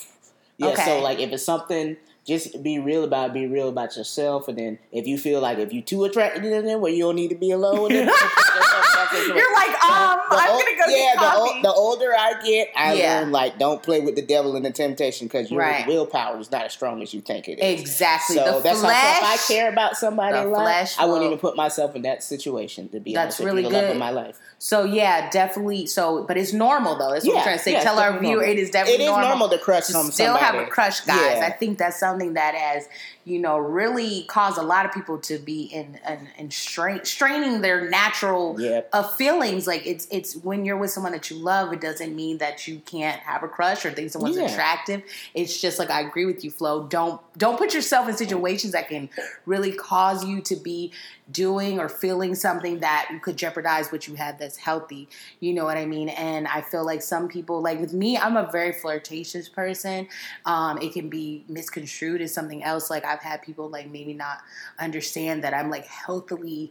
yeah. 0.58 0.66
Okay. 0.68 0.84
So 0.84 1.00
like, 1.00 1.18
if 1.18 1.32
it's 1.32 1.42
something, 1.44 1.96
just 2.26 2.62
be 2.62 2.78
real 2.78 3.04
about. 3.04 3.30
it, 3.30 3.32
Be 3.32 3.46
real 3.46 3.70
about 3.70 3.96
yourself, 3.96 4.48
and 4.48 4.58
then 4.58 4.78
if 4.92 5.06
you 5.06 5.16
feel 5.16 5.40
like 5.40 5.56
if 5.58 5.72
you're 5.72 5.82
too 5.82 6.04
attracted 6.04 6.42
to 6.42 6.50
them, 6.62 6.80
where 6.82 6.92
you 6.92 7.04
don't 7.04 7.16
need 7.16 7.28
to 7.30 7.36
be 7.36 7.52
alone 7.52 7.90
with 9.12 9.26
them, 9.28 9.36
put 9.36 9.36
yourself 9.36 9.36
situation. 9.36 9.36
You're 9.36 9.52
like, 9.54 9.84
um, 9.84 10.18
The 10.30 10.36
I'm 10.36 10.50
ol- 10.50 10.58
gonna 10.58 10.76
go 10.76 10.96
yeah, 10.96 11.14
the, 11.62 11.68
the 11.68 11.72
older 11.72 12.12
I 12.18 12.42
get, 12.44 12.68
I 12.76 12.94
Yeah. 12.94 13.20
learn 13.20 13.32
like 13.32 13.58
don't 13.58 13.82
play 13.82 14.00
with 14.00 14.16
the 14.16 14.22
devil 14.22 14.56
and 14.56 14.64
the 14.64 14.70
temptation 14.70 15.26
because 15.26 15.50
your 15.50 15.60
Right. 15.60 15.86
willpower 15.86 16.38
is 16.38 16.50
not 16.50 16.64
as 16.64 16.72
strong 16.72 17.02
as 17.02 17.12
you 17.14 17.20
think 17.20 17.48
it 17.48 17.58
is. 17.58 17.80
exactly. 17.80 18.36
So 18.36 18.44
the 18.56 18.60
that's 18.60 18.80
flesh. 18.80 18.96
how 19.20 19.34
if 19.34 19.40
I 19.40 19.52
care 19.52 19.68
about 19.68 19.96
somebody 19.96 20.36
in 20.38 20.50
life, 20.50 20.94
I 20.98 21.06
wouldn't 21.06 21.26
even 21.26 21.38
put 21.38 21.56
myself 21.56 21.94
in 21.96 22.02
that 22.02 22.22
situation 22.22 22.88
to 22.90 23.00
be 23.00 23.14
That's 23.14 23.38
honest 23.40 23.40
really 23.40 23.62
the 23.62 23.70
love 23.70 23.82
good. 23.82 23.90
of 23.92 23.96
my 23.98 24.10
life. 24.10 24.38
So 24.64 24.84
yeah, 24.84 25.28
definitely. 25.28 25.86
So, 25.86 26.22
but 26.22 26.36
it's 26.36 26.52
normal 26.52 26.96
though. 26.96 27.10
That's 27.10 27.26
what 27.26 27.38
I'm 27.38 27.42
trying 27.42 27.58
to 27.58 27.64
say. 27.64 27.72
yeah, 27.72 27.80
Tell 27.82 27.98
our 27.98 28.12
viewer 28.20 28.34
normal. 28.34 28.48
it 28.48 28.58
is 28.58 28.70
definitely 28.70 29.04
It 29.06 29.08
is 29.08 29.16
normal 29.16 29.48
to 29.48 29.58
crush 29.58 29.88
to 29.88 29.92
still 30.04 30.36
have 30.36 30.54
a 30.54 30.66
crush, 30.66 31.00
guys. 31.00 31.38
Yeah. 31.38 31.46
I 31.46 31.50
think 31.50 31.78
that's 31.78 31.98
something 31.98 32.34
that 32.34 32.54
has 32.54 32.88
you 33.24 33.38
know 33.40 33.58
really 33.58 34.22
caused 34.28 34.58
a 34.58 34.62
lot 34.62 34.84
of 34.86 34.92
people 34.92 35.18
to 35.18 35.38
be 35.38 35.62
in 35.62 35.98
in, 36.08 36.28
in 36.38 36.50
strain, 36.52 37.04
straining 37.04 37.60
their 37.60 37.90
natural 37.90 38.54
Yep. 38.60 38.88
uh, 38.92 39.02
feelings. 39.02 39.66
Like 39.66 39.84
it's 39.84 40.06
it's 40.12 40.36
when 40.36 40.64
you're 40.64 40.76
with 40.76 40.90
someone 40.92 41.10
that 41.10 41.28
you 41.28 41.38
love, 41.38 41.72
it 41.72 41.80
doesn't 41.80 42.14
mean 42.14 42.38
that 42.38 42.68
you 42.68 42.78
can't 42.86 43.18
have 43.22 43.42
a 43.42 43.48
crush 43.48 43.84
or 43.84 43.90
think 43.90 44.12
someone's 44.12 44.36
Yeah. 44.36 44.44
attractive. 44.44 45.02
It's 45.34 45.60
just 45.60 45.80
like 45.80 45.90
I 45.90 46.02
agree 46.02 46.24
with 46.24 46.44
you, 46.44 46.52
Flo. 46.52 46.84
Don't 46.86 47.20
don't 47.36 47.58
put 47.58 47.74
yourself 47.74 48.08
in 48.08 48.16
situations 48.16 48.74
that 48.74 48.88
can 48.88 49.10
really 49.44 49.72
cause 49.72 50.24
you 50.24 50.40
to 50.42 50.54
be 50.54 50.92
doing 51.30 51.78
or 51.78 51.88
feeling 51.88 52.34
something 52.34 52.80
that 52.80 53.08
could 53.22 53.38
jeopardize 53.38 53.90
what 53.90 54.06
you 54.06 54.14
have 54.16 54.36
that's 54.52 54.62
healthy. 54.62 55.08
You 55.40 55.54
know 55.54 55.64
what 55.64 55.76
I 55.76 55.86
mean? 55.86 56.10
And 56.10 56.46
I 56.46 56.60
feel 56.60 56.84
like 56.84 57.02
some 57.02 57.28
people, 57.28 57.62
like 57.62 57.80
with 57.80 57.94
me, 57.94 58.18
I'm 58.18 58.36
a 58.36 58.50
very 58.50 58.72
flirtatious 58.72 59.48
person. 59.48 60.08
Um, 60.44 60.78
it 60.78 60.92
can 60.92 61.08
be 61.08 61.44
misconstrued 61.48 62.20
as 62.20 62.34
something 62.34 62.62
else. 62.62 62.90
Like 62.90 63.04
I've 63.04 63.20
had 63.20 63.42
people 63.42 63.68
like 63.68 63.90
maybe 63.90 64.12
not 64.12 64.38
understand 64.78 65.42
that 65.44 65.54
I'm 65.54 65.70
like 65.70 65.86
healthily. 65.86 66.70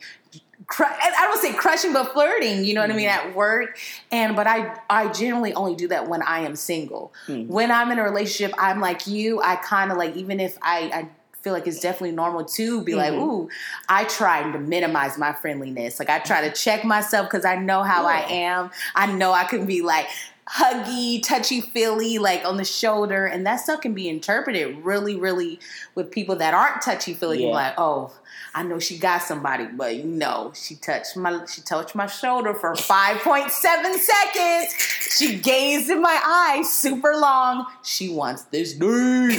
I 0.79 1.27
don't 1.27 1.41
say 1.41 1.53
crushing, 1.53 1.91
but 1.91 2.13
flirting. 2.13 2.63
You 2.63 2.75
know 2.75 2.81
what 2.81 2.91
I 2.91 2.95
mean 2.95 3.09
at 3.09 3.35
work, 3.35 3.79
and 4.11 4.35
but 4.35 4.45
I 4.45 4.77
I 4.91 5.11
generally 5.11 5.53
only 5.55 5.75
do 5.75 5.87
that 5.87 6.07
when 6.07 6.21
I 6.21 6.41
am 6.41 6.55
single. 6.55 7.13
Hmm. 7.25 7.47
When 7.47 7.71
I'm 7.71 7.89
in 7.89 7.97
a 7.97 8.03
relationship, 8.03 8.53
I'm 8.59 8.79
like 8.79 9.07
you. 9.07 9.41
I 9.41 9.55
kind 9.55 9.91
of 9.91 9.97
like 9.97 10.15
even 10.15 10.39
if 10.39 10.59
I, 10.61 10.91
I 10.93 11.09
feel 11.41 11.53
like 11.53 11.67
it's 11.67 11.79
definitely 11.79 12.11
normal 12.15 12.45
to 12.45 12.81
be 12.83 12.93
like, 12.95 13.13
Mhm. 13.13 13.19
ooh, 13.21 13.49
I 13.89 14.03
try 14.05 14.43
to 14.51 14.59
minimize 14.59 15.17
my 15.17 15.33
friendliness. 15.33 15.99
Like 15.99 16.09
I 16.09 16.19
try 16.19 16.47
to 16.47 16.51
check 16.53 16.83
myself 16.83 17.27
because 17.29 17.45
I 17.45 17.55
know 17.55 17.83
how 17.83 18.05
I 18.05 18.19
am. 18.29 18.71
I 18.95 19.07
know 19.11 19.31
I 19.33 19.43
can 19.45 19.65
be 19.65 19.81
like 19.81 20.07
huggy, 20.53 21.23
touchy 21.23 21.61
feely, 21.61 22.17
like 22.17 22.45
on 22.45 22.57
the 22.57 22.65
shoulder, 22.65 23.25
and 23.25 23.45
that 23.45 23.57
stuff 23.57 23.81
can 23.81 23.93
be 23.93 24.09
interpreted 24.09 24.77
really, 24.83 25.15
really 25.15 25.59
with 25.95 26.11
people 26.11 26.35
that 26.37 26.53
aren't 26.53 26.81
touchy 26.81 27.13
feely. 27.13 27.45
Yeah. 27.45 27.51
Like, 27.51 27.73
oh. 27.77 28.11
I 28.53 28.63
know 28.63 28.79
she 28.79 28.97
got 28.97 29.21
somebody, 29.21 29.65
but 29.65 29.95
you 29.95 30.03
know, 30.03 30.51
she 30.53 30.75
touched 30.75 31.15
my 31.15 31.45
she 31.45 31.61
touched 31.61 31.95
my 31.95 32.07
shoulder 32.07 32.53
for 32.53 32.73
5.7 32.73 33.49
seconds. 33.49 34.73
She 35.17 35.37
gazed 35.39 35.89
in 35.89 36.01
my 36.01 36.19
eyes 36.25 36.73
super 36.73 37.15
long. 37.15 37.65
She 37.83 38.09
wants 38.09 38.43
this 38.45 38.73
dude. 38.73 38.91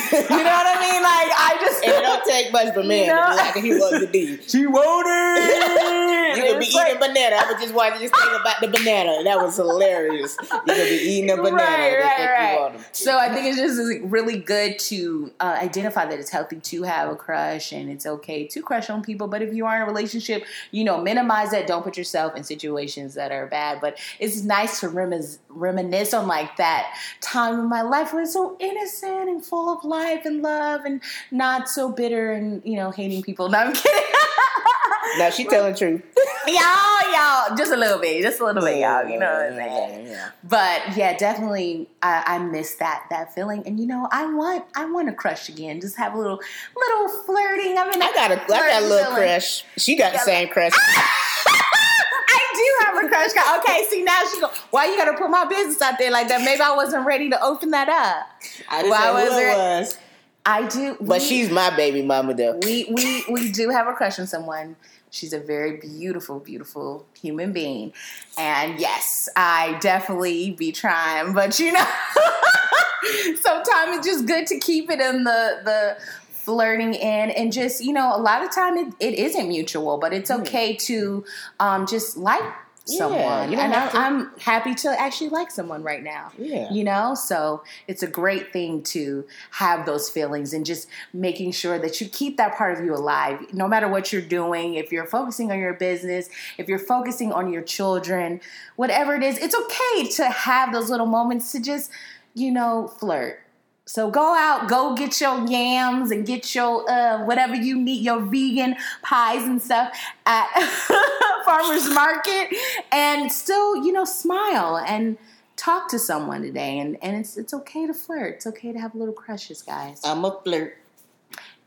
You 0.32 0.38
know 0.38 0.54
what 0.54 0.66
I 0.66 0.80
mean? 0.80 1.02
Like 1.02 1.30
I 1.36 1.56
just 1.60 1.84
And 1.84 1.92
it 1.92 2.00
don't 2.00 2.24
take 2.24 2.52
much 2.52 2.72
for 2.72 2.82
men 2.82 3.08
to 3.08 3.12
be 3.12 3.36
like 3.36 3.56
he 3.56 3.70
was 3.74 4.00
the 4.00 4.06
dude. 4.06 4.44
she 4.50 4.66
wanted 4.66 6.21
You 6.36 6.42
could 6.44 6.58
be 6.58 6.66
It's 6.66 6.74
eating 6.74 7.00
like- 7.00 7.00
banana. 7.00 7.36
I 7.36 7.52
was 7.52 7.60
just 7.62 7.74
watching 7.74 8.00
this 8.00 8.10
thing 8.10 8.40
about 8.40 8.60
the 8.60 8.68
banana. 8.68 9.22
That 9.24 9.38
was 9.38 9.56
hilarious. 9.56 10.36
You 10.40 10.46
could 10.48 10.88
be 10.88 11.00
eating 11.02 11.30
a 11.30 11.36
banana. 11.36 11.56
Right, 11.56 11.98
right, 11.98 12.30
right. 12.30 12.52
you 12.54 12.60
want 12.60 12.74
'em. 12.76 12.84
So 12.92 13.18
I 13.18 13.28
think 13.32 13.46
it's 13.46 13.56
just 13.58 14.00
really 14.04 14.38
good 14.38 14.78
to 14.80 15.32
uh, 15.40 15.58
identify 15.60 16.06
that 16.06 16.18
it's 16.18 16.30
healthy 16.30 16.56
to 16.56 16.82
have 16.84 17.10
a 17.10 17.16
crush 17.16 17.72
and 17.72 17.90
it's 17.90 18.06
okay 18.06 18.46
to 18.48 18.62
crush 18.62 18.90
on 18.90 19.02
people. 19.02 19.28
But 19.28 19.42
if 19.42 19.52
you 19.54 19.66
are 19.66 19.76
in 19.76 19.82
a 19.82 19.86
relationship, 19.86 20.44
you 20.70 20.84
know, 20.84 21.00
minimize 21.00 21.50
that. 21.50 21.66
Don't 21.66 21.82
put 21.82 21.96
yourself 21.96 22.36
in 22.36 22.44
situations 22.44 23.14
that 23.14 23.32
are 23.32 23.46
bad. 23.46 23.80
But 23.80 23.98
it's 24.18 24.42
nice 24.42 24.80
to 24.80 24.88
reminisce, 24.88 25.38
reminisce 25.48 26.12
on 26.14 26.26
like 26.26 26.56
that 26.56 26.94
time 27.20 27.58
in 27.60 27.68
my 27.68 27.82
life 27.82 28.12
where 28.12 28.22
it's 28.22 28.32
so 28.32 28.56
innocent 28.58 29.28
and 29.28 29.44
full 29.44 29.68
of 29.72 29.84
life 29.84 30.24
and 30.24 30.42
love 30.42 30.84
and 30.84 31.00
not 31.30 31.68
so 31.68 31.90
bitter 31.90 32.32
and 32.32 32.62
you 32.64 32.76
know 32.76 32.90
hating 32.90 33.22
people. 33.22 33.48
No, 33.48 33.58
I'm 33.58 33.72
kidding. 33.72 34.00
Now 35.18 35.28
she 35.30 35.44
telling 35.44 35.74
truth. 35.74 36.02
Y'all, 36.46 37.12
y'all, 37.12 37.56
just 37.56 37.72
a 37.72 37.76
little 37.76 37.98
bit, 37.98 38.22
just 38.22 38.40
a 38.40 38.44
little 38.44 38.62
bit, 38.62 38.78
y'all. 38.80 39.06
You 39.06 39.18
know 39.18 39.32
what 39.32 39.52
I'm 39.52 39.56
saying? 39.56 40.06
Yeah, 40.06 40.12
yeah. 40.12 40.30
But 40.44 40.96
yeah, 40.96 41.16
definitely, 41.16 41.88
I, 42.02 42.22
I 42.26 42.38
miss 42.38 42.74
that 42.76 43.06
that 43.10 43.34
feeling. 43.34 43.62
And 43.66 43.78
you 43.78 43.86
know, 43.86 44.08
I 44.10 44.32
want 44.32 44.64
I 44.74 44.84
want 44.86 45.08
to 45.08 45.14
crush 45.14 45.48
again. 45.48 45.80
Just 45.80 45.96
have 45.96 46.14
a 46.14 46.18
little 46.18 46.40
little 46.76 47.08
flirting. 47.24 47.78
I 47.78 47.88
mean, 47.90 48.02
I 48.02 48.12
got 48.14 48.30
a, 48.32 48.42
I 48.42 48.46
got 48.46 48.82
a 48.82 48.86
little 48.86 49.12
crush. 49.14 49.64
She 49.76 49.96
got 49.96 50.12
the 50.12 50.18
same 50.18 50.48
crush. 50.48 50.72
I 51.54 52.52
do 52.54 52.86
have 52.86 53.04
a 53.04 53.08
crush. 53.08 53.58
Okay, 53.60 53.86
see 53.90 54.02
now 54.02 54.20
she 54.32 54.40
go. 54.40 54.50
Why 54.70 54.86
you 54.86 54.96
got 54.96 55.10
to 55.10 55.18
put 55.18 55.30
my 55.30 55.44
business 55.44 55.80
out 55.82 55.98
there 55.98 56.10
like 56.10 56.28
that? 56.28 56.42
Maybe 56.42 56.60
I 56.60 56.74
wasn't 56.74 57.06
ready 57.06 57.30
to 57.30 57.42
open 57.42 57.70
that 57.70 57.88
up. 57.88 58.26
I 58.68 58.82
didn't 58.82 58.90
was 58.90 59.32
it 59.32 59.36
there- 59.36 59.80
was, 59.80 59.98
I 60.44 60.66
do, 60.66 60.96
but 61.00 61.20
we- 61.20 61.26
she's 61.26 61.50
my 61.50 61.70
baby 61.74 62.02
mama 62.02 62.34
though. 62.34 62.58
we 62.64 62.86
we 62.90 63.24
we 63.30 63.52
do 63.52 63.68
have 63.70 63.86
a 63.86 63.92
crush 63.92 64.18
on 64.18 64.26
someone. 64.26 64.76
She's 65.10 65.32
a 65.34 65.38
very 65.38 65.76
beautiful, 65.76 66.38
beautiful 66.40 67.04
human 67.20 67.52
being, 67.52 67.92
and 68.38 68.80
yes, 68.80 69.28
I 69.36 69.76
definitely 69.80 70.52
be 70.52 70.72
trying. 70.72 71.32
But 71.34 71.58
you 71.58 71.72
know, 71.72 71.84
sometimes 73.40 73.98
it's 73.98 74.06
just 74.06 74.26
good 74.26 74.46
to 74.48 74.58
keep 74.58 74.90
it 74.90 75.00
in 75.00 75.24
the 75.24 75.60
the 75.64 75.96
flirting 76.30 76.94
in 76.94 77.30
and 77.30 77.52
just 77.52 77.84
you 77.84 77.92
know 77.92 78.16
a 78.16 78.18
lot 78.18 78.42
of 78.42 78.52
time 78.52 78.76
it, 78.76 78.92
it 78.98 79.14
isn't 79.14 79.46
mutual 79.46 79.96
but 79.96 80.12
it's 80.12 80.28
okay 80.28 80.74
to 80.74 81.24
um 81.60 81.86
just 81.86 82.16
like 82.16 82.42
Yeah, 82.86 82.98
someone. 82.98 83.50
You 83.50 83.56
don't 83.56 83.66
and 83.66 83.74
I, 83.74 84.06
i'm 84.06 84.30
happy 84.38 84.74
to 84.74 85.00
actually 85.00 85.30
like 85.30 85.50
someone 85.50 85.82
right 85.82 86.02
now 86.02 86.32
Yeah. 86.36 86.72
you 86.72 86.82
know? 86.84 87.14
So 87.14 87.62
it's 87.86 88.02
a 88.02 88.06
great 88.06 88.52
thing 88.52 88.82
to 88.84 89.24
have 89.52 89.86
those 89.86 90.10
feelings 90.10 90.52
and 90.52 90.66
just 90.66 90.88
making 91.12 91.52
sure 91.52 91.78
that 91.78 92.00
you 92.00 92.08
keep 92.08 92.36
that 92.38 92.56
part 92.56 92.76
of 92.78 92.84
you 92.84 92.94
alive. 92.94 93.52
No 93.52 93.68
matter 93.68 93.86
what 93.88 94.12
you're 94.12 94.20
doing 94.22 94.74
if 94.74 94.90
you're 94.90 95.06
focusing 95.06 95.52
on 95.52 95.58
your 95.58 95.74
business 95.74 96.28
if 96.58 96.68
you're 96.68 96.78
focusing 96.78 97.32
on 97.32 97.52
your 97.52 97.62
children 97.62 98.40
whatever 98.76 99.14
it 99.14 99.22
is 99.22 99.38
it's 99.38 99.54
okay 99.54 100.08
to 100.10 100.24
have 100.28 100.72
those 100.72 100.90
little 100.90 101.06
moments 101.06 101.52
to 101.52 101.60
just 101.60 101.90
you 102.34 102.50
know 102.50 102.88
flirt. 102.98 103.38
So 103.84 104.10
go 104.10 104.34
out, 104.36 104.68
go 104.68 104.94
get 104.94 105.20
your 105.20 105.44
yams 105.46 106.12
and 106.12 106.24
get 106.24 106.54
your 106.54 106.88
uh, 106.88 107.24
whatever 107.24 107.54
you 107.56 107.76
need, 107.76 108.02
your 108.04 108.20
vegan 108.20 108.76
pies 109.02 109.42
and 109.42 109.60
stuff 109.60 109.92
at 110.24 110.46
farmers 111.62 111.88
market, 111.94 112.54
and 112.92 113.30
still, 113.32 113.76
you 113.84 113.92
know, 113.92 114.04
smile 114.04 114.78
and 114.78 115.16
talk 115.56 115.88
to 115.90 115.98
someone 115.98 116.42
today. 116.42 116.78
And 116.78 116.96
and 117.02 117.16
it's 117.16 117.36
it's 117.36 117.54
okay 117.54 117.86
to 117.86 117.94
flirt. 117.94 118.34
It's 118.36 118.46
okay 118.46 118.72
to 118.72 118.78
have 118.78 118.94
little 118.94 119.14
crushes, 119.14 119.62
guys. 119.62 120.00
I'm 120.04 120.24
a 120.24 120.38
flirt. 120.44 120.76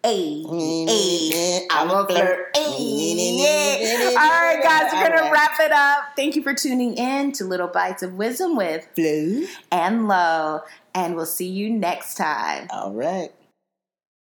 Hey, 0.04 0.44
Mm, 0.46 0.88
hey, 0.88 1.68
I'm 1.72 1.90
a 1.90 2.06
flirt. 2.06 2.56
Hey. 2.56 4.14
All 4.16 4.16
right, 4.16 4.62
guys, 4.64 4.94
we're 4.94 5.02
gonna 5.10 5.16
All 5.16 5.22
right. 5.24 5.32
wrap 5.32 5.60
it 5.60 5.72
up. 5.72 6.04
Thank 6.16 6.36
you 6.36 6.44
for 6.44 6.54
tuning 6.54 6.96
in 6.96 7.32
to 7.34 7.44
Little 7.46 7.68
Bites 7.68 8.04
of 8.04 8.14
Wisdom 8.14 8.56
with 8.56 8.88
Flo. 8.96 9.46
and 9.72 10.08
Low, 10.08 10.62
and 10.94 11.16
we'll 11.16 11.26
see 11.26 11.48
you 11.50 11.72
next 11.72 12.16
time. 12.16 12.68
All 12.70 12.94
right. 12.94 13.32